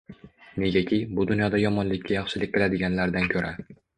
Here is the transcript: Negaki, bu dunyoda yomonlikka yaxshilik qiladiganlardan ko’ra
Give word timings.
Negaki, 0.61 0.97
bu 1.19 1.25
dunyoda 1.33 1.59
yomonlikka 1.65 2.17
yaxshilik 2.17 2.55
qiladiganlardan 2.57 3.29
ko’ra 3.37 3.55